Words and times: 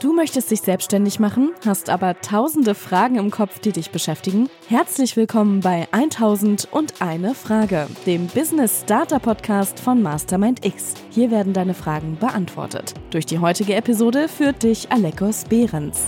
Du 0.00 0.14
möchtest 0.14 0.50
dich 0.50 0.62
selbstständig 0.62 1.20
machen, 1.20 1.52
hast 1.66 1.90
aber 1.90 2.18
tausende 2.22 2.74
Fragen 2.74 3.16
im 3.16 3.30
Kopf, 3.30 3.58
die 3.58 3.70
dich 3.70 3.90
beschäftigen? 3.90 4.48
Herzlich 4.66 5.14
willkommen 5.14 5.60
bei 5.60 5.88
1001 5.92 7.36
Frage, 7.38 7.86
dem 8.06 8.26
Business 8.28 8.80
Starter 8.84 9.18
Podcast 9.18 9.78
von 9.78 10.00
Mastermind 10.00 10.64
X. 10.64 10.94
Hier 11.10 11.30
werden 11.30 11.52
deine 11.52 11.74
Fragen 11.74 12.16
beantwortet. 12.18 12.94
Durch 13.10 13.26
die 13.26 13.40
heutige 13.40 13.74
Episode 13.74 14.28
führt 14.28 14.62
dich 14.62 14.90
Alekos 14.90 15.44
Behrens. 15.44 16.06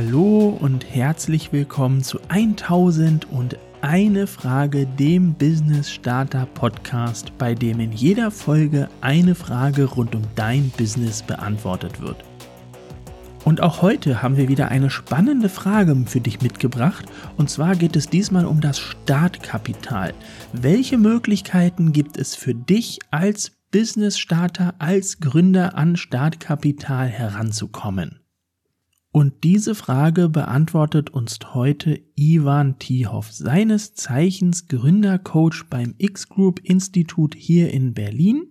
Hallo 0.00 0.56
und 0.60 0.88
herzlich 0.88 1.52
willkommen 1.52 2.04
zu 2.04 2.20
1001 2.28 4.30
Frage, 4.30 4.86
dem 4.86 5.34
Business 5.34 5.90
Starter 5.90 6.46
Podcast, 6.46 7.36
bei 7.36 7.52
dem 7.52 7.80
in 7.80 7.90
jeder 7.90 8.30
Folge 8.30 8.88
eine 9.00 9.34
Frage 9.34 9.86
rund 9.86 10.14
um 10.14 10.22
dein 10.36 10.70
Business 10.78 11.20
beantwortet 11.20 12.00
wird. 12.00 12.22
Und 13.44 13.60
auch 13.60 13.82
heute 13.82 14.22
haben 14.22 14.36
wir 14.36 14.48
wieder 14.48 14.68
eine 14.68 14.88
spannende 14.88 15.48
Frage 15.48 15.96
für 16.06 16.20
dich 16.20 16.42
mitgebracht. 16.42 17.06
Und 17.36 17.50
zwar 17.50 17.74
geht 17.74 17.96
es 17.96 18.08
diesmal 18.08 18.46
um 18.46 18.60
das 18.60 18.78
Startkapital. 18.78 20.14
Welche 20.52 20.96
Möglichkeiten 20.96 21.92
gibt 21.92 22.18
es 22.18 22.36
für 22.36 22.54
dich 22.54 23.00
als 23.10 23.50
Business 23.72 24.16
Starter, 24.16 24.74
als 24.78 25.18
Gründer 25.18 25.76
an 25.76 25.96
Startkapital 25.96 27.08
heranzukommen? 27.08 28.17
Und 29.10 29.42
diese 29.42 29.74
Frage 29.74 30.28
beantwortet 30.28 31.10
uns 31.10 31.38
heute 31.54 32.00
Ivan 32.14 32.78
Tiehoff, 32.78 33.32
seines 33.32 33.94
Zeichens 33.94 34.68
Gründercoach 34.68 35.64
beim 35.70 35.94
X-Group 35.96 36.60
Institut 36.62 37.34
hier 37.34 37.72
in 37.72 37.94
Berlin, 37.94 38.46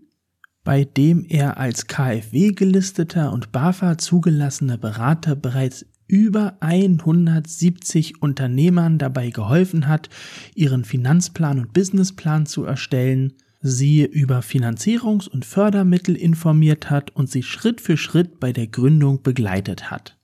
bei 0.63 0.83
dem 0.83 1.23
er 1.23 1.57
als 1.57 1.87
KfW 1.87 2.51
gelisteter 2.51 3.31
und 3.31 3.51
BAFA 3.51 3.97
zugelassener 3.97 4.77
Berater 4.77 5.35
bereits 5.35 5.85
über 6.07 6.57
170 6.59 8.21
Unternehmern 8.21 8.97
dabei 8.97 9.29
geholfen 9.29 9.87
hat, 9.87 10.09
ihren 10.55 10.85
Finanzplan 10.85 11.59
und 11.59 11.73
Businessplan 11.73 12.45
zu 12.45 12.63
erstellen, 12.63 13.33
sie 13.61 14.03
über 14.03 14.39
Finanzierungs- 14.39 15.29
und 15.29 15.45
Fördermittel 15.45 16.15
informiert 16.15 16.89
hat 16.89 17.15
und 17.15 17.29
sie 17.29 17.43
Schritt 17.43 17.79
für 17.81 17.97
Schritt 17.97 18.39
bei 18.39 18.53
der 18.53 18.67
Gründung 18.67 19.21
begleitet 19.21 19.91
hat. 19.91 20.16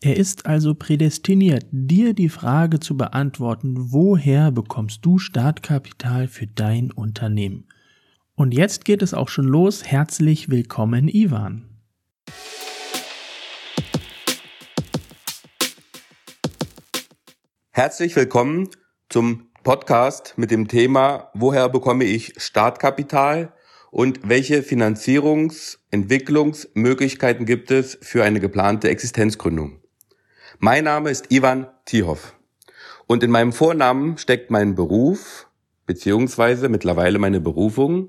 Er 0.00 0.16
ist 0.16 0.46
also 0.46 0.76
prädestiniert, 0.76 1.66
dir 1.72 2.14
die 2.14 2.28
Frage 2.28 2.78
zu 2.78 2.96
beantworten, 2.96 3.74
woher 3.90 4.52
bekommst 4.52 5.04
du 5.04 5.18
Startkapital 5.18 6.28
für 6.28 6.46
dein 6.46 6.92
Unternehmen? 6.92 7.66
Und 8.36 8.54
jetzt 8.54 8.84
geht 8.84 9.02
es 9.02 9.12
auch 9.12 9.28
schon 9.28 9.46
los. 9.46 9.82
Herzlich 9.82 10.50
willkommen, 10.50 11.08
Ivan. 11.08 11.64
Herzlich 17.72 18.14
willkommen 18.14 18.68
zum 19.08 19.48
Podcast 19.64 20.34
mit 20.36 20.52
dem 20.52 20.68
Thema, 20.68 21.32
woher 21.34 21.68
bekomme 21.68 22.04
ich 22.04 22.34
Startkapital 22.36 23.52
und 23.90 24.20
welche 24.28 24.62
Finanzierungs-, 24.62 25.78
Entwicklungsmöglichkeiten 25.90 27.46
gibt 27.46 27.72
es 27.72 27.98
für 28.00 28.22
eine 28.22 28.38
geplante 28.38 28.88
Existenzgründung. 28.90 29.82
Mein 30.60 30.84
Name 30.84 31.10
ist 31.10 31.30
Ivan 31.30 31.68
Tiehoff 31.84 32.34
und 33.06 33.22
in 33.22 33.30
meinem 33.30 33.52
Vornamen 33.52 34.18
steckt 34.18 34.50
mein 34.50 34.74
Beruf 34.74 35.46
beziehungsweise 35.86 36.68
mittlerweile 36.68 37.20
meine 37.20 37.38
Berufung. 37.40 38.08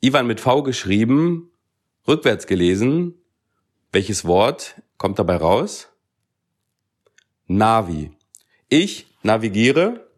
Ivan 0.00 0.26
mit 0.26 0.40
V 0.40 0.64
geschrieben, 0.64 1.52
rückwärts 2.08 2.48
gelesen. 2.48 3.14
Welches 3.92 4.24
Wort 4.24 4.82
kommt 4.98 5.20
dabei 5.20 5.36
raus? 5.36 5.88
Navi. 7.46 8.10
Ich 8.68 9.06
navigiere 9.22 10.08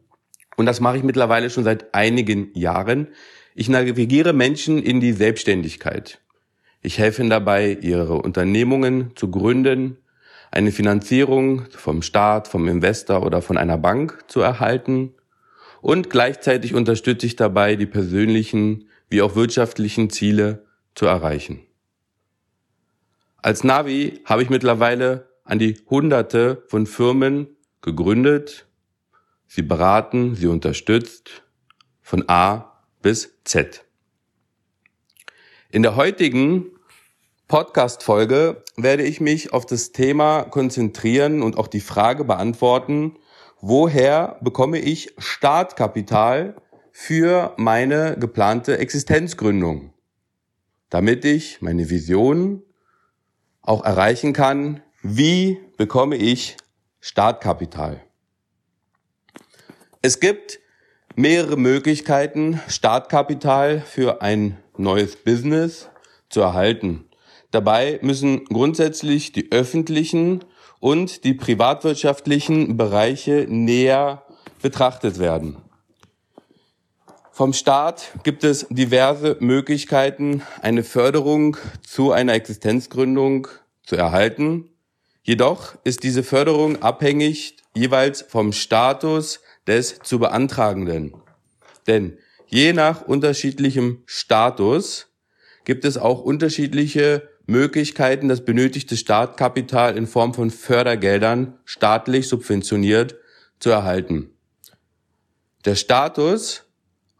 und 0.56 0.64
das 0.64 0.80
mache 0.80 0.96
ich 0.96 1.02
mittlerweile 1.02 1.50
schon 1.50 1.64
seit 1.64 1.92
einigen 1.92 2.50
Jahren. 2.54 3.08
Ich 3.54 3.68
navigiere 3.68 4.32
Menschen 4.32 4.82
in 4.82 5.00
die 5.00 5.12
Selbstständigkeit. 5.12 6.18
Ich 6.80 6.96
helfe 6.96 7.20
ihnen 7.20 7.30
dabei, 7.30 7.76
ihre 7.78 8.14
Unternehmungen 8.14 9.12
zu 9.16 9.30
gründen, 9.30 9.98
eine 10.50 10.72
Finanzierung 10.72 11.66
vom 11.70 12.02
Staat, 12.02 12.48
vom 12.48 12.68
Investor 12.68 13.24
oder 13.24 13.42
von 13.42 13.56
einer 13.58 13.78
Bank 13.78 14.24
zu 14.28 14.40
erhalten 14.40 15.14
und 15.80 16.10
gleichzeitig 16.10 16.74
unterstütze 16.74 17.26
ich 17.26 17.36
dabei, 17.36 17.76
die 17.76 17.86
persönlichen 17.86 18.88
wie 19.10 19.22
auch 19.22 19.36
wirtschaftlichen 19.36 20.10
Ziele 20.10 20.66
zu 20.94 21.06
erreichen. 21.06 21.60
Als 23.36 23.64
Navi 23.64 24.20
habe 24.24 24.42
ich 24.42 24.50
mittlerweile 24.50 25.28
an 25.44 25.58
die 25.58 25.76
Hunderte 25.88 26.64
von 26.66 26.86
Firmen 26.86 27.56
gegründet, 27.80 28.66
sie 29.46 29.62
beraten, 29.62 30.34
sie 30.34 30.48
unterstützt, 30.48 31.42
von 32.02 32.28
A 32.28 32.82
bis 33.00 33.38
Z. 33.44 33.84
In 35.70 35.82
der 35.82 35.96
heutigen 35.96 36.66
Podcast-Folge 37.48 38.62
werde 38.76 39.04
ich 39.04 39.22
mich 39.22 39.54
auf 39.54 39.64
das 39.64 39.92
Thema 39.92 40.42
konzentrieren 40.42 41.42
und 41.42 41.56
auch 41.56 41.66
die 41.66 41.80
Frage 41.80 42.24
beantworten, 42.24 43.16
woher 43.58 44.36
bekomme 44.42 44.78
ich 44.78 45.14
Startkapital 45.16 46.56
für 46.92 47.54
meine 47.56 48.18
geplante 48.18 48.76
Existenzgründung, 48.76 49.94
damit 50.90 51.24
ich 51.24 51.62
meine 51.62 51.88
Vision 51.88 52.62
auch 53.62 53.82
erreichen 53.82 54.34
kann, 54.34 54.82
wie 55.02 55.58
bekomme 55.78 56.16
ich 56.16 56.58
Startkapital. 57.00 58.02
Es 60.02 60.20
gibt 60.20 60.60
mehrere 61.16 61.56
Möglichkeiten, 61.56 62.60
Startkapital 62.68 63.80
für 63.80 64.20
ein 64.20 64.58
neues 64.76 65.16
Business 65.16 65.88
zu 66.28 66.42
erhalten. 66.42 67.07
Dabei 67.50 67.98
müssen 68.02 68.44
grundsätzlich 68.44 69.32
die 69.32 69.50
öffentlichen 69.52 70.44
und 70.80 71.24
die 71.24 71.34
privatwirtschaftlichen 71.34 72.76
Bereiche 72.76 73.46
näher 73.48 74.22
betrachtet 74.60 75.18
werden. 75.18 75.56
Vom 77.32 77.52
Staat 77.52 78.12
gibt 78.24 78.42
es 78.42 78.66
diverse 78.68 79.36
Möglichkeiten, 79.40 80.42
eine 80.60 80.82
Förderung 80.82 81.56
zu 81.86 82.10
einer 82.10 82.34
Existenzgründung 82.34 83.46
zu 83.84 83.96
erhalten. 83.96 84.70
Jedoch 85.22 85.76
ist 85.84 86.02
diese 86.02 86.24
Förderung 86.24 86.82
abhängig 86.82 87.56
jeweils 87.74 88.22
vom 88.22 88.52
Status 88.52 89.40
des 89.68 90.00
zu 90.00 90.18
beantragenden. 90.18 91.14
Denn 91.86 92.18
je 92.48 92.72
nach 92.72 93.02
unterschiedlichem 93.02 94.02
Status 94.06 95.06
gibt 95.64 95.84
es 95.84 95.96
auch 95.96 96.20
unterschiedliche 96.22 97.28
Möglichkeiten, 97.48 98.28
das 98.28 98.44
benötigte 98.44 98.96
Startkapital 98.96 99.96
in 99.96 100.06
Form 100.06 100.34
von 100.34 100.50
Fördergeldern 100.50 101.58
staatlich 101.64 102.28
subventioniert 102.28 103.16
zu 103.58 103.70
erhalten. 103.70 104.30
Der 105.64 105.74
Status, 105.74 106.64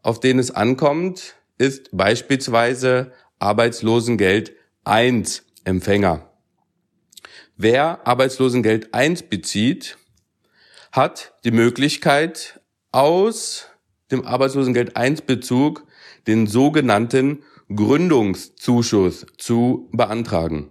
auf 0.02 0.20
den 0.20 0.38
es 0.38 0.50
ankommt, 0.50 1.34
ist 1.56 1.88
beispielsweise 1.92 3.10
Arbeitslosengeld 3.38 4.52
1 4.84 5.44
Empfänger. 5.64 6.30
Wer 7.56 8.06
Arbeitslosengeld 8.06 8.92
1 8.92 9.24
bezieht, 9.24 9.96
hat 10.92 11.32
die 11.44 11.50
Möglichkeit, 11.52 12.60
aus 12.92 13.67
dem 14.10 14.26
Arbeitslosengeld 14.26 14.96
1 14.96 15.22
Bezug 15.22 15.84
den 16.26 16.46
sogenannten 16.46 17.42
Gründungszuschuss 17.74 19.26
zu 19.36 19.88
beantragen. 19.92 20.70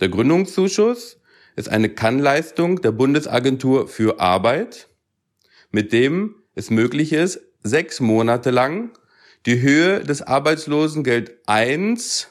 Der 0.00 0.08
Gründungszuschuss 0.08 1.20
ist 1.56 1.68
eine 1.68 1.90
Kannleistung 1.90 2.80
der 2.80 2.92
Bundesagentur 2.92 3.88
für 3.88 4.20
Arbeit, 4.20 4.88
mit 5.70 5.92
dem 5.92 6.36
es 6.54 6.70
möglich 6.70 7.12
ist, 7.12 7.40
sechs 7.62 8.00
Monate 8.00 8.50
lang 8.50 8.90
die 9.46 9.60
Höhe 9.60 10.00
des 10.00 10.22
Arbeitslosengeld 10.22 11.32
1, 11.46 12.28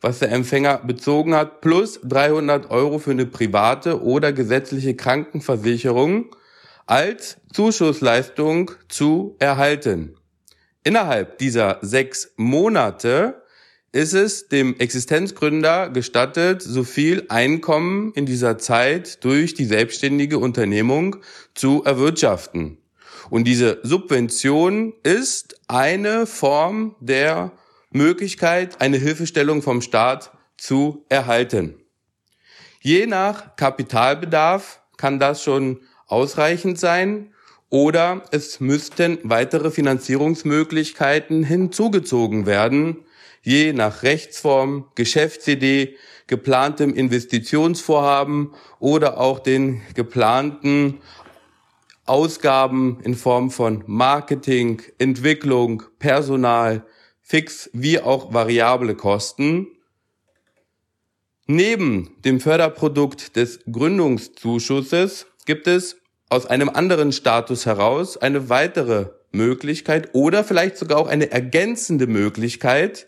was 0.00 0.20
der 0.20 0.30
Empfänger 0.30 0.78
bezogen 0.78 1.34
hat, 1.34 1.60
plus 1.60 2.00
300 2.04 2.70
Euro 2.70 2.98
für 2.98 3.10
eine 3.10 3.26
private 3.26 4.02
oder 4.02 4.32
gesetzliche 4.32 4.94
Krankenversicherung 4.94 6.34
als 6.86 7.38
Zuschussleistung 7.52 8.72
zu 8.88 9.36
erhalten. 9.38 10.16
Innerhalb 10.82 11.38
dieser 11.38 11.78
sechs 11.80 12.32
Monate 12.36 13.42
ist 13.92 14.12
es 14.12 14.48
dem 14.48 14.78
Existenzgründer 14.78 15.88
gestattet, 15.88 16.62
so 16.62 16.82
viel 16.82 17.26
Einkommen 17.28 18.12
in 18.14 18.26
dieser 18.26 18.58
Zeit 18.58 19.24
durch 19.24 19.54
die 19.54 19.64
selbstständige 19.64 20.38
Unternehmung 20.38 21.16
zu 21.54 21.84
erwirtschaften. 21.84 22.78
Und 23.30 23.44
diese 23.44 23.78
Subvention 23.82 24.94
ist 25.04 25.60
eine 25.68 26.26
Form 26.26 26.96
der 27.00 27.52
Möglichkeit, 27.90 28.80
eine 28.80 28.98
Hilfestellung 28.98 29.62
vom 29.62 29.80
Staat 29.80 30.32
zu 30.56 31.06
erhalten. 31.08 31.76
Je 32.80 33.06
nach 33.06 33.56
Kapitalbedarf 33.56 34.82
kann 34.96 35.18
das 35.18 35.42
schon 35.42 35.80
ausreichend 36.06 36.78
sein 36.78 37.32
oder 37.70 38.22
es 38.30 38.60
müssten 38.60 39.18
weitere 39.22 39.70
Finanzierungsmöglichkeiten 39.70 41.42
hinzugezogen 41.44 42.46
werden, 42.46 42.98
je 43.42 43.72
nach 43.72 44.02
Rechtsform, 44.02 44.86
Geschäftsidee, 44.94 45.96
geplantem 46.26 46.94
Investitionsvorhaben 46.94 48.54
oder 48.78 49.18
auch 49.18 49.38
den 49.38 49.82
geplanten 49.94 51.00
Ausgaben 52.06 53.00
in 53.02 53.14
Form 53.14 53.50
von 53.50 53.82
Marketing, 53.86 54.82
Entwicklung, 54.98 55.82
Personal, 55.98 56.86
fix 57.20 57.70
wie 57.72 57.98
auch 57.98 58.32
variable 58.32 58.94
Kosten. 58.94 59.66
Neben 61.46 62.10
dem 62.24 62.40
Förderprodukt 62.40 63.36
des 63.36 63.60
Gründungszuschusses 63.70 65.26
gibt 65.44 65.66
es 65.66 65.96
aus 66.28 66.46
einem 66.46 66.68
anderen 66.68 67.12
Status 67.12 67.66
heraus 67.66 68.16
eine 68.16 68.48
weitere 68.48 69.10
Möglichkeit 69.32 70.14
oder 70.14 70.44
vielleicht 70.44 70.76
sogar 70.76 70.98
auch 70.98 71.08
eine 71.08 71.30
ergänzende 71.30 72.06
Möglichkeit, 72.06 73.06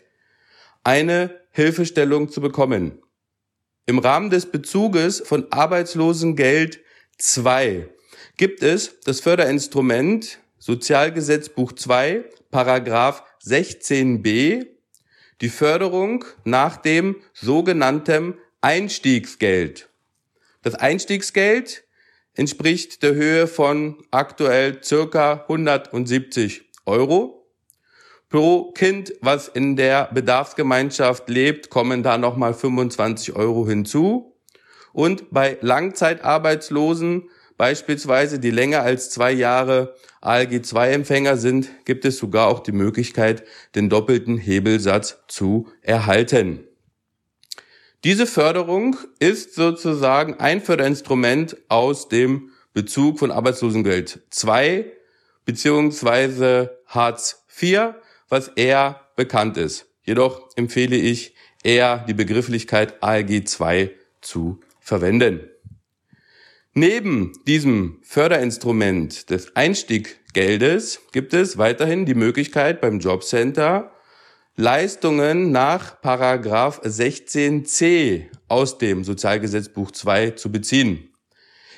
eine 0.83 1.41
Hilfestellung 1.51 2.29
zu 2.29 2.41
bekommen. 2.41 3.01
Im 3.85 3.99
Rahmen 3.99 4.29
des 4.29 4.45
Bezuges 4.45 5.23
von 5.25 5.51
Arbeitslosengeld 5.51 6.79
2 7.17 7.89
gibt 8.35 8.61
es 8.61 8.99
das 9.05 9.21
Förderinstrument 9.21 10.39
Sozialgesetzbuch 10.59 11.71
2, 11.71 12.25
Paragraph 12.51 13.23
16b, 13.45 14.67
die 15.41 15.49
Förderung 15.49 16.25
nach 16.43 16.77
dem 16.77 17.15
sogenannten 17.33 18.37
Einstiegsgeld. 18.61 19.89
Das 20.63 20.75
Einstiegsgeld 20.75 21.86
entspricht 22.37 23.03
der 23.03 23.15
Höhe 23.15 23.47
von 23.47 23.97
aktuell 24.11 24.81
circa 24.83 25.45
170 25.49 26.69
Euro. 26.85 27.47
Pro 28.29 28.71
Kind, 28.71 29.13
was 29.21 29.47
in 29.47 29.75
der 29.75 30.09
Bedarfsgemeinschaft 30.13 31.29
lebt, 31.29 31.69
kommen 31.69 32.03
da 32.03 32.17
nochmal 32.17 32.53
25 32.53 33.35
Euro 33.35 33.67
hinzu. 33.67 34.33
Und 34.93 35.31
bei 35.31 35.57
Langzeitarbeitslosen, 35.61 37.29
beispielsweise 37.57 38.39
die 38.39 38.51
länger 38.51 38.81
als 38.81 39.09
zwei 39.09 39.31
Jahre 39.31 39.95
ALG-2-Empfänger 40.21 41.37
sind, 41.37 41.69
gibt 41.85 42.05
es 42.05 42.17
sogar 42.17 42.47
auch 42.47 42.59
die 42.59 42.71
Möglichkeit, 42.71 43.43
den 43.75 43.89
doppelten 43.89 44.37
Hebelsatz 44.37 45.23
zu 45.27 45.67
erhalten. 45.81 46.67
Diese 48.03 48.27
Förderung 48.27 48.95
ist 49.19 49.55
sozusagen 49.55 50.35
ein 50.35 50.61
Förderinstrument 50.61 51.57
aus 51.67 52.09
dem 52.09 52.51
Bezug 52.73 53.17
von 53.17 53.31
Arbeitslosengeld 53.31 54.21
2 54.29 54.91
beziehungsweise 55.45 56.79
Hartz 56.85 57.45
IV 57.59 57.95
was 58.29 58.49
eher 58.49 59.01
bekannt 59.15 59.57
ist. 59.57 59.87
Jedoch 60.03 60.49
empfehle 60.55 60.95
ich 60.95 61.33
eher 61.63 62.05
die 62.07 62.13
Begrifflichkeit 62.13 63.01
ALG 63.01 63.47
2 63.47 63.91
zu 64.21 64.59
verwenden. 64.79 65.49
Neben 66.73 67.33
diesem 67.47 67.99
Förderinstrument 68.03 69.31
des 69.31 69.55
Einstieggeldes 69.55 71.01
gibt 71.11 71.33
es 71.33 71.57
weiterhin 71.57 72.05
die 72.05 72.13
Möglichkeit 72.13 72.79
beim 72.79 72.99
Jobcenter 72.99 73.91
Leistungen 74.59 75.51
nach 75.51 76.01
Paragraph 76.01 76.81
16c 76.81 78.23
aus 78.47 78.79
dem 78.79 79.03
Sozialgesetzbuch 79.03 79.91
2 79.91 80.31
zu 80.31 80.51
beziehen. 80.51 81.13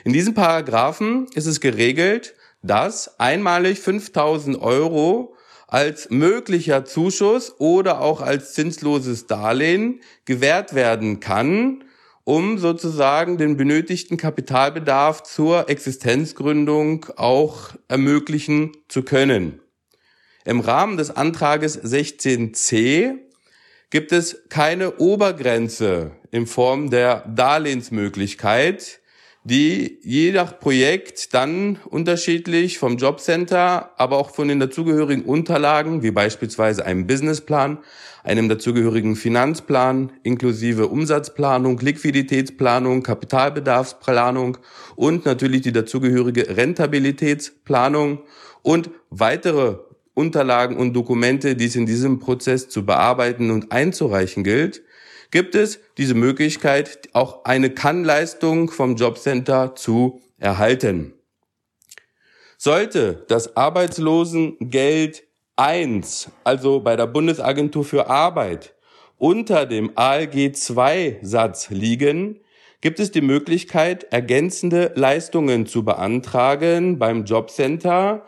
In 0.06 0.14
diesem 0.14 0.34
Paragraphen 0.34 1.28
ist 1.34 1.46
es 1.46 1.60
geregelt, 1.60 2.36
dass 2.62 3.20
einmalig 3.20 3.82
5000 3.82 4.62
Euro 4.62 5.36
als 5.68 6.10
möglicher 6.10 6.86
Zuschuss 6.86 7.54
oder 7.60 8.00
auch 8.00 8.22
als 8.22 8.54
zinsloses 8.54 9.28
Darlehen 9.28 10.00
gewährt 10.24 10.74
werden 10.74 11.20
kann, 11.20 11.84
um 12.24 12.58
sozusagen 12.60 13.38
den 13.38 13.58
benötigten 13.58 14.16
Kapitalbedarf 14.16 15.24
zur 15.24 15.70
Existenzgründung 15.70 17.08
auch 17.18 17.72
ermöglichen 17.90 18.72
zu 18.88 19.04
können. 19.04 19.60
Im 20.46 20.62
Rahmen 20.62 20.96
des 20.96 21.12
Antrages 21.12 21.84
16c 21.84 23.16
gibt 23.90 24.12
es 24.14 24.44
keine 24.50 24.98
Obergrenze 24.98 26.12
in 26.32 26.48
Form 26.48 26.90
der 26.90 27.26
Darlehensmöglichkeit, 27.28 29.00
die 29.44 30.00
je 30.02 30.32
nach 30.32 30.60
Projekt 30.60 31.34
dann 31.34 31.78
unterschiedlich 31.90 32.78
vom 32.80 32.98
Jobcenter, 32.98 34.00
aber 34.00 34.18
auch 34.18 34.34
von 34.34 34.48
den 34.48 34.60
dazugehörigen 34.60 35.26
Unterlagen, 35.26 36.04
wie 36.04 36.12
beispielsweise 36.12 36.86
einem 36.86 37.06
Businessplan, 37.06 37.80
einem 38.24 38.48
dazugehörigen 38.48 39.18
Finanzplan 39.18 40.12
inklusive 40.24 40.88
Umsatzplanung, 40.88 41.80
Liquiditätsplanung, 41.80 43.04
Kapitalbedarfsplanung 43.04 44.58
und 44.96 45.26
natürlich 45.26 45.62
die 45.62 45.74
dazugehörige 45.74 46.56
Rentabilitätsplanung 46.56 48.20
und 48.62 48.90
weitere 49.10 49.80
Unterlagen 50.20 50.76
und 50.76 50.94
Dokumente, 50.94 51.56
die 51.56 51.66
es 51.66 51.78
in 51.78 51.86
diesem 51.86 52.20
Prozess 52.20 52.68
zu 52.68 52.86
bearbeiten 52.86 53.52
und 53.52 53.72
einzureichen 53.72 54.44
gilt, 54.44 54.84
gibt 55.32 55.56
es 55.56 55.80
diese 55.98 56.14
Möglichkeit, 56.14 57.08
auch 57.14 57.46
eine 57.46 57.70
Kannleistung 57.70 58.70
vom 58.70 58.98
Jobcenter 58.98 59.76
zu 59.76 60.22
erhalten. 60.38 61.14
Sollte 62.58 63.24
das 63.30 63.56
Arbeitslosengeld 63.56 65.24
1, 65.56 66.32
also 66.44 66.82
bei 66.82 66.98
der 66.98 67.08
Bundesagentur 67.08 67.86
für 67.86 68.08
Arbeit, 68.08 68.76
unter 69.18 69.66
dem 69.66 69.92
ALG 69.96 70.54
2 70.54 71.20
Satz 71.22 71.70
liegen, 71.70 72.42
gibt 72.82 73.00
es 73.00 73.12
die 73.12 73.22
Möglichkeit, 73.22 74.06
ergänzende 74.12 74.92
Leistungen 74.96 75.66
zu 75.66 75.86
beantragen 75.86 77.00
beim 77.00 77.24
Jobcenter 77.24 78.26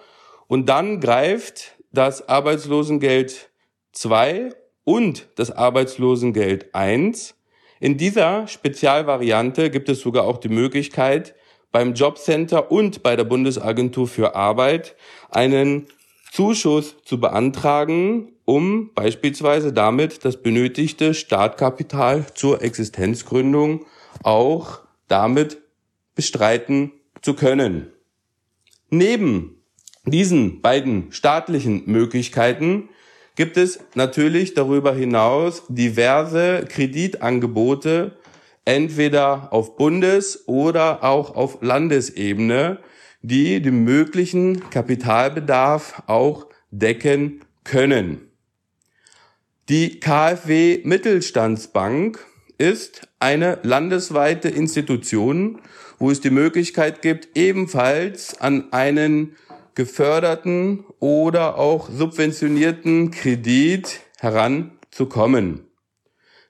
und 0.48 0.68
dann 0.68 1.02
greift 1.02 1.78
das 1.92 2.28
Arbeitslosengeld 2.28 3.50
2 3.94 4.52
und 4.84 5.28
das 5.36 5.52
Arbeitslosengeld 5.52 6.74
1. 6.74 7.36
In 7.80 7.98
dieser 7.98 8.48
Spezialvariante 8.48 9.70
gibt 9.70 9.90
es 9.90 10.02
sogar 10.02 10.26
auch 10.26 10.38
die 10.38 10.50
Möglichkeit, 10.50 11.36
beim 11.72 11.94
Jobcenter 11.94 12.72
und 12.72 13.02
bei 13.02 13.16
der 13.16 13.24
Bundesagentur 13.24 14.08
für 14.08 14.36
Arbeit 14.36 14.96
einen 15.30 15.88
Zuschuss 16.32 16.96
zu 17.04 17.20
beantragen, 17.20 18.34
um 18.46 18.94
beispielsweise 18.94 19.74
damit 19.74 20.26
das 20.26 20.42
benötigte 20.42 21.14
Startkapital 21.14 22.26
zur 22.34 22.62
Existenzgründung 22.62 23.86
auch 24.24 24.80
damit 25.08 25.62
bestreiten 26.16 26.92
zu 27.22 27.34
können. 27.34 27.92
Neben 28.90 29.61
diesen 30.06 30.62
beiden 30.62 31.12
staatlichen 31.12 31.84
Möglichkeiten 31.86 32.90
gibt 33.36 33.58
es 33.58 33.80
natürlich 33.96 34.54
darüber 34.54 34.94
hinaus 34.94 35.64
diverse 35.70 36.66
Kreditangebote, 36.68 38.18
entweder 38.66 39.54
auf 39.54 39.78
Bundes- 39.78 40.48
oder 40.48 41.04
auch 41.04 41.36
auf 41.36 41.62
Landesebene, 41.62 42.80
die 43.22 43.62
den 43.62 43.84
möglichen 43.84 44.70
Kapitalbedarf 44.70 46.04
auch 46.08 46.48
decken 46.72 47.42
können. 47.64 48.32
Die 49.70 50.00
KfW 50.00 50.82
Mittelstandsbank 50.84 52.26
ist 52.58 53.08
eine 53.20 53.60
landesweite 53.64 54.50
Institution, 54.50 55.62
wo 55.98 56.12
es 56.12 56.20
die 56.20 56.32
Möglichkeit 56.32 57.02
gibt, 57.02 57.38
ebenfalls 57.38 58.40
an 58.42 58.74
einen 58.74 59.36
geförderten 59.76 60.86
oder 61.00 61.58
auch 61.58 61.90
subventionierten 61.90 63.12
Kredit 63.12 64.02
heranzukommen. 64.20 65.68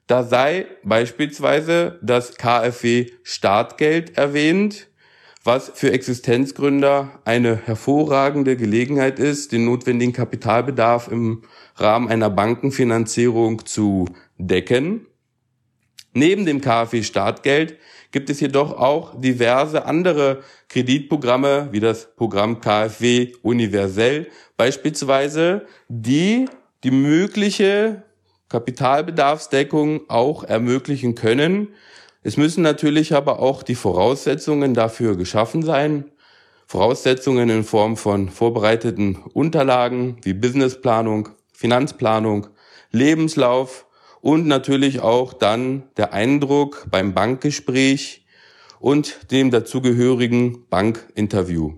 Da 0.08 0.24
sei 0.24 0.66
beispielsweise 0.84 2.00
das 2.02 2.36
KfW 2.36 3.08
Startgeld 3.24 4.18
erwähnt, 4.18 4.88
was 5.44 5.72
für 5.74 5.92
Existenzgründer 5.92 7.22
eine 7.26 7.56
hervorragende 7.56 8.58
Gelegenheit 8.58 9.20
ist, 9.20 9.52
den 9.52 9.66
notwendigen 9.66 10.14
Kapitalbedarf 10.14 11.08
im 11.08 11.44
Rahmen 11.76 12.10
einer 12.10 12.30
Bankenfinanzierung 12.30 13.66
zu 13.66 14.06
decken. 14.38 15.08
Neben 16.14 16.46
dem 16.46 16.60
KfW 16.60 17.04
Startgeld 17.04 17.78
gibt 18.12 18.30
es 18.30 18.40
jedoch 18.42 18.78
auch 18.78 19.20
diverse 19.20 19.86
andere 19.86 20.44
Kreditprogramme, 20.68 21.70
wie 21.72 21.80
das 21.80 22.14
Programm 22.16 22.60
KfW 22.60 23.34
Universell 23.42 24.28
beispielsweise, 24.58 25.66
die 25.88 26.48
die 26.84 26.92
mögliche 26.92 28.04
Kapitalbedarfsdeckung 28.50 30.10
auch 30.10 30.44
ermöglichen 30.44 31.16
können. 31.16 31.70
Es 32.24 32.36
müssen 32.36 32.62
natürlich 32.62 33.14
aber 33.16 33.40
auch 33.40 33.64
die 33.64 33.76
Voraussetzungen 33.76 34.74
dafür 34.74 35.16
geschaffen 35.16 35.64
sein. 35.64 36.12
Voraussetzungen 36.68 37.50
in 37.50 37.64
Form 37.64 37.96
von 37.96 38.30
vorbereiteten 38.30 39.16
Unterlagen 39.34 40.18
wie 40.24 40.34
Businessplanung, 40.34 41.30
Finanzplanung, 41.54 42.48
Lebenslauf 42.92 43.86
und 44.22 44.48
natürlich 44.48 45.02
auch 45.02 45.34
dann 45.34 45.84
der 45.98 46.14
Eindruck 46.14 46.88
beim 46.90 47.14
Bankgespräch 47.14 48.26
und 48.80 49.32
dem 49.32 49.52
dazugehörigen 49.52 50.68
Bankinterview. 50.70 51.74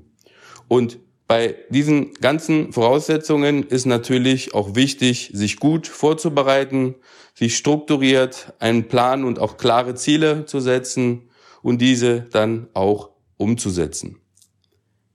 Und 0.67 0.99
bei 1.27 1.55
diesen 1.69 2.13
ganzen 2.15 2.73
Voraussetzungen 2.73 3.63
ist 3.63 3.85
natürlich 3.85 4.53
auch 4.53 4.75
wichtig, 4.75 5.31
sich 5.33 5.57
gut 5.57 5.87
vorzubereiten, 5.87 6.95
sich 7.33 7.57
strukturiert 7.57 8.53
einen 8.59 8.87
Plan 8.87 9.23
und 9.23 9.39
auch 9.39 9.57
klare 9.57 9.95
Ziele 9.95 10.45
zu 10.45 10.59
setzen 10.59 11.29
und 11.61 11.81
diese 11.81 12.21
dann 12.21 12.67
auch 12.73 13.09
umzusetzen. 13.37 14.19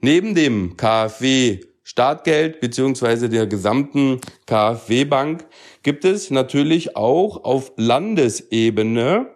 Neben 0.00 0.35
dem 0.35 0.76
KfW 0.76 1.61
Startgeld 1.88 2.61
beziehungsweise 2.61 3.30
der 3.30 3.47
gesamten 3.47 4.21
KfW 4.45 5.07
Bank 5.07 5.47
gibt 5.83 6.04
es 6.04 6.30
natürlich 6.30 6.97
auch 6.97 7.45
auf 7.45 7.73
Landesebene 7.76 9.30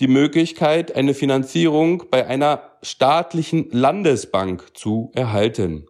die 0.00 0.08
Möglichkeit, 0.08 0.96
eine 0.96 1.12
Finanzierung 1.12 2.04
bei 2.10 2.26
einer 2.26 2.78
staatlichen 2.82 3.68
Landesbank 3.72 4.74
zu 4.74 5.12
erhalten. 5.14 5.86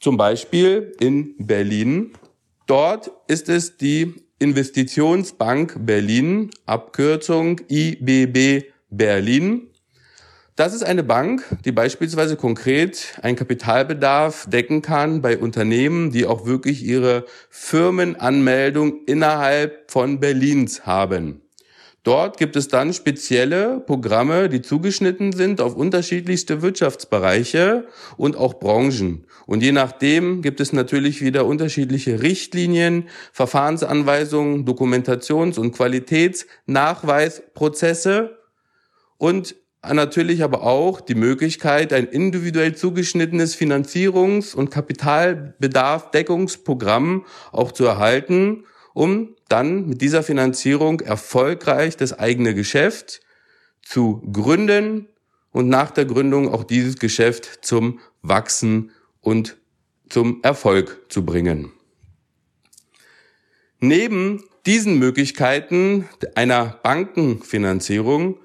Zum 0.00 0.18
Beispiel 0.18 0.92
in 1.00 1.34
Berlin. 1.38 2.12
Dort 2.66 3.10
ist 3.26 3.48
es 3.48 3.78
die 3.78 4.16
Investitionsbank 4.38 5.86
Berlin, 5.86 6.50
Abkürzung 6.66 7.58
IBB 7.70 8.66
Berlin. 8.90 9.67
Das 10.58 10.74
ist 10.74 10.82
eine 10.82 11.04
Bank, 11.04 11.44
die 11.64 11.70
beispielsweise 11.70 12.34
konkret 12.34 13.16
einen 13.22 13.36
Kapitalbedarf 13.36 14.48
decken 14.50 14.82
kann 14.82 15.22
bei 15.22 15.38
Unternehmen, 15.38 16.10
die 16.10 16.26
auch 16.26 16.46
wirklich 16.46 16.84
ihre 16.84 17.26
Firmenanmeldung 17.48 19.04
innerhalb 19.06 19.88
von 19.88 20.18
Berlins 20.18 20.84
haben. 20.84 21.42
Dort 22.02 22.38
gibt 22.38 22.56
es 22.56 22.66
dann 22.66 22.92
spezielle 22.92 23.78
Programme, 23.78 24.48
die 24.48 24.60
zugeschnitten 24.60 25.32
sind 25.32 25.60
auf 25.60 25.76
unterschiedlichste 25.76 26.60
Wirtschaftsbereiche 26.60 27.86
und 28.16 28.36
auch 28.36 28.54
Branchen. 28.54 29.26
Und 29.46 29.62
je 29.62 29.70
nachdem 29.70 30.42
gibt 30.42 30.58
es 30.58 30.72
natürlich 30.72 31.22
wieder 31.22 31.46
unterschiedliche 31.46 32.20
Richtlinien, 32.20 33.08
Verfahrensanweisungen, 33.32 34.66
Dokumentations- 34.66 35.60
und 35.60 35.70
Qualitätsnachweisprozesse 35.70 38.38
und 39.18 39.54
natürlich 39.82 40.42
aber 40.42 40.62
auch 40.62 41.00
die 41.00 41.14
Möglichkeit, 41.14 41.92
ein 41.92 42.06
individuell 42.06 42.74
zugeschnittenes 42.74 43.56
Finanzierungs- 43.56 44.54
und 44.54 44.70
Kapitalbedarfdeckungsprogramm 44.70 47.26
auch 47.52 47.72
zu 47.72 47.84
erhalten 47.84 48.64
um 48.98 49.36
dann 49.48 49.86
mit 49.86 50.00
dieser 50.00 50.24
Finanzierung 50.24 50.98
erfolgreich 50.98 51.96
das 51.96 52.18
eigene 52.18 52.52
Geschäft 52.52 53.20
zu 53.80 54.20
gründen 54.32 55.06
und 55.52 55.68
nach 55.68 55.92
der 55.92 56.04
Gründung 56.04 56.52
auch 56.52 56.64
dieses 56.64 56.96
Geschäft 56.96 57.64
zum 57.64 58.00
Wachsen 58.22 58.90
und 59.20 59.56
zum 60.08 60.40
Erfolg 60.42 61.00
zu 61.10 61.24
bringen. 61.24 61.70
Neben 63.78 64.42
diesen 64.66 64.98
Möglichkeiten 64.98 66.08
einer 66.34 66.80
Bankenfinanzierung 66.82 68.40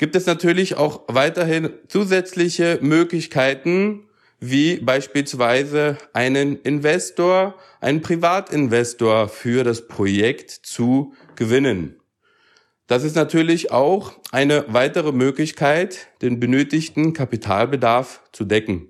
gibt 0.00 0.16
es 0.16 0.24
natürlich 0.24 0.78
auch 0.78 1.02
weiterhin 1.08 1.74
zusätzliche 1.86 2.78
Möglichkeiten, 2.80 4.08
wie 4.38 4.78
beispielsweise 4.78 5.98
einen 6.14 6.56
Investor, 6.62 7.54
einen 7.82 8.00
Privatinvestor 8.00 9.28
für 9.28 9.62
das 9.62 9.88
Projekt 9.88 10.52
zu 10.52 11.12
gewinnen. 11.36 11.96
Das 12.86 13.04
ist 13.04 13.14
natürlich 13.14 13.72
auch 13.72 14.14
eine 14.32 14.64
weitere 14.68 15.12
Möglichkeit, 15.12 16.08
den 16.22 16.40
benötigten 16.40 17.12
Kapitalbedarf 17.12 18.22
zu 18.32 18.46
decken. 18.46 18.88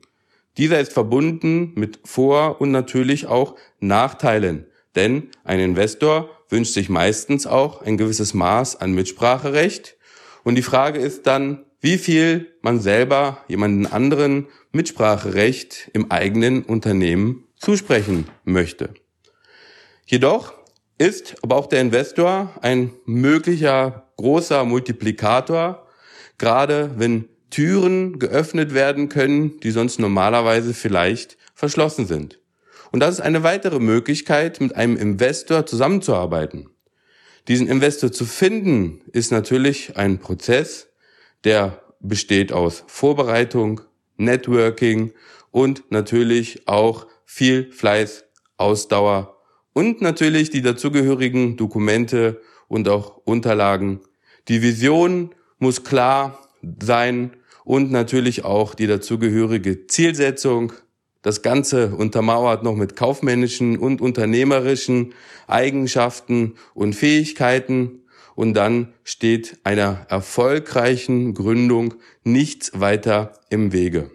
Dieser 0.58 0.78
ist 0.78 0.92
verbunden 0.92 1.72
mit 1.74 1.98
Vor- 2.04 2.60
und 2.60 2.70
natürlich 2.70 3.26
auch 3.26 3.56
Nachteilen, 3.80 4.66
denn 4.94 5.30
ein 5.42 5.58
Investor 5.58 6.30
wünscht 6.48 6.74
sich 6.74 6.88
meistens 6.88 7.48
auch 7.48 7.82
ein 7.82 7.96
gewisses 7.96 8.32
Maß 8.32 8.80
an 8.80 8.92
Mitspracherecht. 8.92 9.96
Und 10.44 10.54
die 10.54 10.62
Frage 10.62 10.98
ist 10.98 11.26
dann, 11.26 11.64
wie 11.80 11.98
viel 11.98 12.54
man 12.62 12.80
selber 12.80 13.44
jemanden 13.48 13.86
anderen 13.86 14.48
Mitspracherecht 14.72 15.90
im 15.92 16.10
eigenen 16.10 16.62
Unternehmen 16.62 17.44
zusprechen 17.56 18.26
möchte. 18.44 18.90
Jedoch 20.04 20.54
ist 20.98 21.36
aber 21.42 21.56
auch 21.56 21.66
der 21.66 21.80
Investor 21.80 22.54
ein 22.60 22.92
möglicher 23.06 24.12
großer 24.16 24.64
Multiplikator, 24.64 25.86
gerade 26.36 26.90
wenn 26.96 27.28
Türen 27.48 28.18
geöffnet 28.18 28.74
werden 28.74 29.08
können, 29.08 29.58
die 29.60 29.70
sonst 29.70 29.98
normalerweise 29.98 30.74
vielleicht 30.74 31.38
verschlossen 31.54 32.06
sind. 32.06 32.38
Und 32.92 33.00
das 33.00 33.14
ist 33.14 33.20
eine 33.20 33.42
weitere 33.42 33.78
Möglichkeit, 33.78 34.60
mit 34.60 34.76
einem 34.76 34.96
Investor 34.96 35.66
zusammenzuarbeiten. 35.66 36.70
Diesen 37.48 37.68
Investor 37.68 38.12
zu 38.12 38.24
finden, 38.24 39.00
ist 39.12 39.32
natürlich 39.32 39.96
ein 39.96 40.18
Prozess, 40.18 40.88
der 41.44 41.82
besteht 42.00 42.52
aus 42.52 42.84
Vorbereitung, 42.86 43.80
Networking 44.16 45.12
und 45.50 45.90
natürlich 45.90 46.68
auch 46.68 47.06
viel 47.24 47.72
Fleiß, 47.72 48.24
Ausdauer 48.56 49.38
und 49.72 50.02
natürlich 50.02 50.50
die 50.50 50.62
dazugehörigen 50.62 51.56
Dokumente 51.56 52.40
und 52.68 52.88
auch 52.88 53.16
Unterlagen. 53.24 54.00
Die 54.48 54.62
Vision 54.62 55.34
muss 55.58 55.84
klar 55.84 56.48
sein 56.82 57.36
und 57.64 57.90
natürlich 57.90 58.44
auch 58.44 58.74
die 58.74 58.86
dazugehörige 58.86 59.86
Zielsetzung. 59.86 60.72
Das 61.22 61.42
Ganze 61.42 61.94
untermauert 61.94 62.62
noch 62.62 62.76
mit 62.76 62.96
kaufmännischen 62.96 63.78
und 63.78 64.00
unternehmerischen 64.00 65.14
Eigenschaften 65.46 66.54
und 66.72 66.94
Fähigkeiten 66.94 68.02
und 68.34 68.54
dann 68.54 68.94
steht 69.04 69.58
einer 69.64 70.06
erfolgreichen 70.08 71.34
Gründung 71.34 71.94
nichts 72.24 72.80
weiter 72.80 73.34
im 73.50 73.72
Wege. 73.72 74.10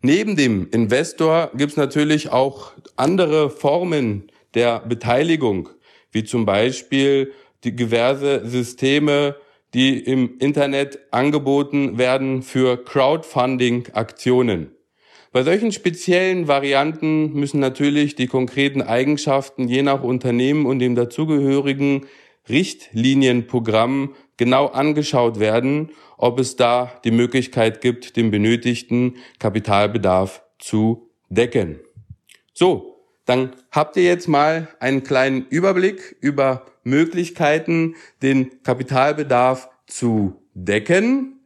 Neben 0.00 0.36
dem 0.36 0.68
Investor 0.70 1.50
gibt 1.54 1.72
es 1.72 1.76
natürlich 1.76 2.30
auch 2.30 2.72
andere 2.96 3.50
Formen 3.50 4.32
der 4.54 4.80
Beteiligung, 4.80 5.68
wie 6.10 6.24
zum 6.24 6.46
Beispiel 6.46 7.32
die 7.62 7.76
diverse 7.76 8.46
Systeme, 8.46 9.36
die 9.74 9.98
im 9.98 10.38
Internet 10.38 10.98
angeboten 11.10 11.98
werden 11.98 12.42
für 12.42 12.82
Crowdfunding-Aktionen. 12.82 14.72
Bei 15.32 15.44
solchen 15.44 15.72
speziellen 15.72 16.46
Varianten 16.46 17.32
müssen 17.32 17.58
natürlich 17.58 18.14
die 18.14 18.26
konkreten 18.26 18.82
Eigenschaften 18.82 19.66
je 19.66 19.82
nach 19.82 20.02
Unternehmen 20.02 20.66
und 20.66 20.78
dem 20.78 20.94
dazugehörigen 20.94 22.04
Richtlinienprogramm 22.50 24.14
genau 24.36 24.66
angeschaut 24.66 25.40
werden, 25.40 25.90
ob 26.18 26.38
es 26.38 26.56
da 26.56 26.92
die 27.04 27.12
Möglichkeit 27.12 27.80
gibt, 27.80 28.16
den 28.16 28.30
benötigten 28.30 29.16
Kapitalbedarf 29.38 30.42
zu 30.58 31.08
decken. 31.30 31.80
So, 32.52 33.06
dann 33.24 33.52
habt 33.70 33.96
ihr 33.96 34.04
jetzt 34.04 34.28
mal 34.28 34.68
einen 34.80 35.02
kleinen 35.02 35.46
Überblick 35.48 36.14
über 36.20 36.66
Möglichkeiten, 36.84 37.94
den 38.20 38.62
Kapitalbedarf 38.64 39.70
zu 39.86 40.42
decken 40.54 41.41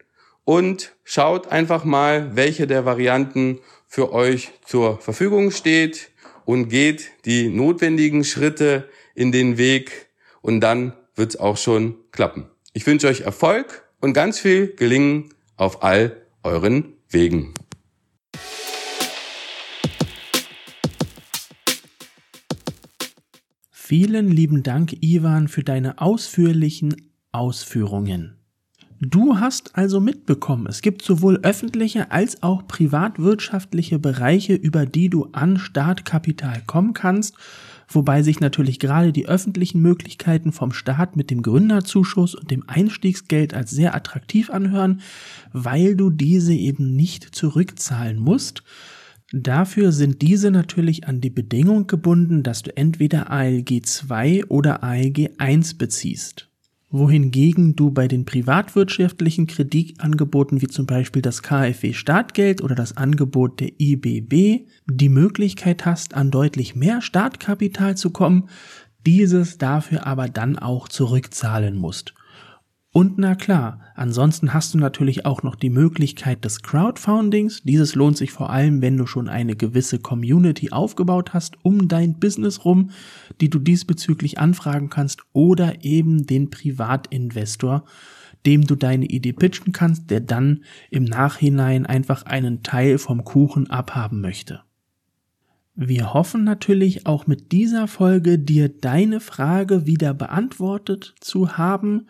und 0.47 0.95
schaut 1.03 1.49
einfach 1.49 1.85
mal, 1.85 2.37
welche 2.37 2.67
der 2.67 2.87
Varianten 2.87 3.59
für 3.89 4.13
euch 4.13 4.53
zur 4.65 4.99
Verfügung 4.99 5.51
steht 5.51 6.11
und 6.45 6.69
geht 6.69 7.11
die 7.25 7.49
notwendigen 7.49 8.25
Schritte 8.25 8.89
in 9.15 9.33
den 9.33 9.59
Weg, 9.59 10.07
und 10.43 10.61
dann 10.61 10.93
wird's 11.17 11.35
auch 11.35 11.57
schon 11.57 11.97
klappen. 12.13 12.47
Ich 12.73 12.87
wünsche 12.87 13.09
euch 13.09 13.23
Erfolg 13.23 13.91
und 14.01 14.13
ganz 14.13 14.39
viel 14.39 14.69
Gelingen 14.69 15.35
auf 15.57 15.83
all 15.83 16.23
euren 16.45 16.93
Wegen. 17.09 17.53
Vielen 23.73 24.31
lieben 24.31 24.63
Dank, 24.63 24.93
Ivan, 25.03 25.49
für 25.49 25.65
deine 25.65 26.01
ausführlichen 26.01 27.11
Ausführungen. 27.33 28.46
Du 29.01 29.39
hast 29.39 29.77
also 29.77 30.01
mitbekommen, 30.01 30.67
es 30.69 30.81
gibt 30.81 31.03
sowohl 31.03 31.41
öffentliche 31.43 32.11
als 32.13 32.43
auch 32.43 32.67
privatwirtschaftliche 32.67 33.99
Bereiche, 33.99 34.55
über 34.55 34.87
die 34.87 35.11
du 35.11 35.27
an 35.33 35.59
Startkapital 35.59 36.63
kommen 36.67 36.95
kannst, 36.95 37.35
wobei 37.89 38.23
sich 38.23 38.41
natürlich 38.41 38.79
gerade 38.79 39.13
die 39.13 39.29
öffentlichen 39.29 39.83
Möglichkeiten 39.83 40.51
vom 40.51 40.73
Staat 40.73 41.15
mit 41.15 41.31
dem 41.31 41.43
Gründerzuschuss 41.43 42.35
und 42.35 42.51
dem 42.51 42.67
Einstiegsgeld 42.69 43.53
als 43.53 43.71
sehr 43.71 43.95
attraktiv 43.95 44.49
anhören, 44.49 45.03
weil 45.53 45.95
du 45.95 46.09
diese 46.09 46.55
eben 46.55 46.97
nicht 46.97 47.35
zurückzahlen 47.35 48.19
musst, 48.19 48.63
Dafür 49.33 49.91
sind 49.91 50.23
diese 50.23 50.53
natürlich 50.53 51.09
an 51.09 51.21
die 51.21 51.31
Bedingung 51.31 51.89
gebunden, 51.89 52.45
dass 52.45 52.63
du 52.63 52.77
entweder 52.77 53.29
ALG 53.29 53.85
2 53.85 54.45
oder 54.47 54.85
ALG 54.85 55.31
1 55.39 55.75
beziehst. 55.75 56.49
Wohingegen 56.91 57.75
du 57.75 57.91
bei 57.91 58.07
den 58.07 58.25
privatwirtschaftlichen 58.25 59.49
Kreditangeboten 59.49 60.63
wie 60.63 60.69
zum 60.69 60.87
Beispiel 60.87 61.21
das 61.21 61.43
KfW 61.43 61.93
Startgeld 61.93 62.63
oder 62.63 62.77
das 62.77 62.97
Angebot 62.97 63.59
der 63.59 63.73
IBB 63.81 64.67
die 64.87 65.09
Möglichkeit 65.09 65.85
hast, 65.85 66.15
an 66.15 66.31
deutlich 66.31 66.77
mehr 66.77 67.03
Startkapital 67.03 67.97
zu 67.97 68.11
kommen, 68.11 68.49
dieses 69.05 69.59
dafür 69.59 70.07
aber 70.07 70.29
dann 70.29 70.59
auch 70.59 70.89
zurückzahlen 70.89 71.77
musst. 71.77 72.15
Und 72.97 73.19
na 73.19 73.35
klar, 73.35 73.81
ansonsten 73.95 74.55
hast 74.55 74.73
du 74.73 74.79
natürlich 74.79 75.27
auch 75.27 75.43
noch 75.43 75.55
die 75.55 75.69
Möglichkeit 75.69 76.47
des 76.47 76.63
Crowdfundings. 76.63 77.61
Dieses 77.63 77.95
lohnt 77.95 78.17
sich 78.17 78.33
vor 78.33 78.49
allem, 78.49 78.81
wenn 78.81 78.97
du 78.97 79.05
schon 79.05 79.29
eine 79.29 79.55
gewisse 79.55 79.99
Community 79.99 80.73
aufgebaut 80.73 81.35
hast 81.35 81.63
um 81.63 81.89
dein 81.89 82.19
Business 82.19 82.65
rum, 82.65 82.89
die 83.43 83.51
du 83.51 83.59
diesbezüglich 83.59 84.39
anfragen 84.39 84.89
kannst 84.89 85.21
oder 85.35 85.85
eben 85.85 86.25
den 86.25 86.49
Privatinvestor, 86.49 87.85
dem 88.47 88.67
du 88.67 88.77
deine 88.77 89.05
Idee 89.05 89.35
pitchen 89.35 89.75
kannst, 89.75 90.11
der 90.11 90.23
dann 90.23 90.65
im 90.91 91.05
Nachhinein 91.05 91.85
einfach 91.85 92.23
einen 92.23 92.63
Teil 92.63 92.97
vom 92.97 93.25
Kuchen 93.25 93.69
abhaben 93.69 94.23
möchte. 94.23 94.63
Wir 95.75 96.15
hoffen 96.15 96.45
natürlich 96.45 97.05
auch 97.05 97.27
mit 97.27 97.53
dieser 97.53 97.89
Folge 97.89 98.39
dir 98.39 98.71
deine 98.71 99.21
Frage 99.21 99.85
wieder 99.85 100.15
beantwortet 100.15 101.15
zu 101.21 101.59
haben 101.59 102.07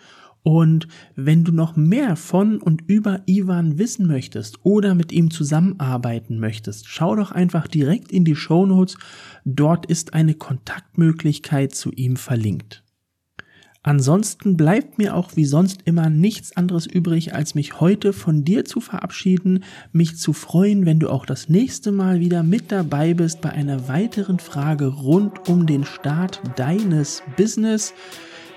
und 0.46 0.86
wenn 1.16 1.42
du 1.42 1.50
noch 1.50 1.74
mehr 1.74 2.14
von 2.14 2.58
und 2.62 2.84
über 2.86 3.22
Ivan 3.26 3.78
wissen 3.78 4.06
möchtest 4.06 4.64
oder 4.64 4.94
mit 4.94 5.10
ihm 5.10 5.32
zusammenarbeiten 5.32 6.38
möchtest, 6.38 6.86
schau 6.86 7.16
doch 7.16 7.32
einfach 7.32 7.66
direkt 7.66 8.12
in 8.12 8.24
die 8.24 8.36
Show 8.36 8.64
Notes. 8.64 8.96
Dort 9.44 9.86
ist 9.86 10.14
eine 10.14 10.34
Kontaktmöglichkeit 10.34 11.74
zu 11.74 11.90
ihm 11.90 12.14
verlinkt. 12.14 12.84
Ansonsten 13.82 14.56
bleibt 14.56 14.98
mir 14.98 15.16
auch 15.16 15.34
wie 15.34 15.46
sonst 15.46 15.80
immer 15.84 16.10
nichts 16.10 16.56
anderes 16.56 16.86
übrig, 16.86 17.34
als 17.34 17.56
mich 17.56 17.80
heute 17.80 18.12
von 18.12 18.44
dir 18.44 18.64
zu 18.64 18.80
verabschieden, 18.80 19.64
mich 19.90 20.16
zu 20.16 20.32
freuen, 20.32 20.86
wenn 20.86 21.00
du 21.00 21.10
auch 21.10 21.26
das 21.26 21.48
nächste 21.48 21.90
Mal 21.90 22.20
wieder 22.20 22.44
mit 22.44 22.70
dabei 22.70 23.14
bist 23.14 23.40
bei 23.40 23.50
einer 23.50 23.88
weiteren 23.88 24.38
Frage 24.38 24.86
rund 24.86 25.48
um 25.48 25.66
den 25.66 25.84
Start 25.84 26.40
deines 26.54 27.24
Business. 27.36 27.94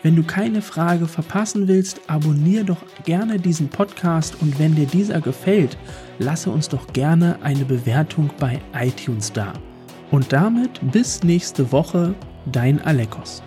Wenn 0.02 0.16
du 0.16 0.24
keine 0.24 0.62
Frage 0.62 1.08
verpassen 1.08 1.68
willst, 1.68 2.00
abonniere 2.08 2.64
doch 2.64 2.82
gerne 3.04 3.38
diesen 3.38 3.68
Podcast 3.68 4.38
und 4.42 4.58
wenn 4.58 4.74
dir 4.74 4.86
dieser 4.86 5.20
gefällt, 5.20 5.78
lasse 6.20 6.50
uns 6.52 6.70
doch 6.70 6.94
gerne 6.94 7.38
eine 7.42 7.66
Bewertung 7.66 8.30
bei 8.40 8.62
iTunes 8.74 9.34
da. 9.34 9.52
Und 10.10 10.32
damit 10.32 10.80
bis 10.94 11.22
nächste 11.24 11.74
Woche, 11.74 12.16
dein 12.46 12.82
Alekos. 12.82 13.44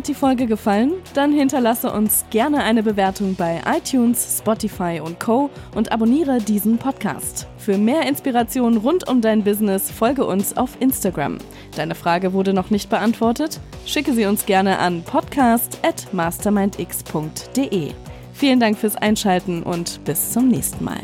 Hat 0.00 0.08
die 0.08 0.14
Folge 0.14 0.46
gefallen? 0.46 0.94
Dann 1.12 1.30
hinterlasse 1.30 1.92
uns 1.92 2.24
gerne 2.30 2.62
eine 2.62 2.82
Bewertung 2.82 3.34
bei 3.34 3.60
iTunes, 3.66 4.38
Spotify 4.38 4.98
und 5.04 5.20
Co. 5.20 5.50
und 5.74 5.92
abonniere 5.92 6.38
diesen 6.38 6.78
Podcast. 6.78 7.46
Für 7.58 7.76
mehr 7.76 8.08
Inspiration 8.08 8.78
rund 8.78 9.06
um 9.10 9.20
dein 9.20 9.44
Business 9.44 9.90
folge 9.90 10.24
uns 10.24 10.56
auf 10.56 10.80
Instagram. 10.80 11.36
Deine 11.76 11.94
Frage 11.94 12.32
wurde 12.32 12.54
noch 12.54 12.70
nicht 12.70 12.88
beantwortet? 12.88 13.60
Schicke 13.84 14.14
sie 14.14 14.24
uns 14.24 14.46
gerne 14.46 14.78
an 14.78 15.02
podcast@mastermindx.de. 15.02 17.90
Vielen 18.32 18.58
Dank 18.58 18.78
fürs 18.78 18.96
Einschalten 18.96 19.62
und 19.62 20.02
bis 20.06 20.32
zum 20.32 20.48
nächsten 20.48 20.82
Mal. 20.82 21.00